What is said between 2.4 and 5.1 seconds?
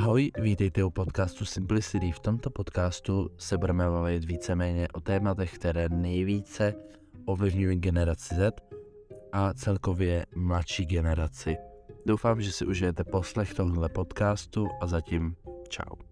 podcastu se budeme bavit víceméně o